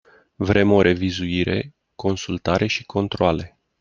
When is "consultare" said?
1.95-2.67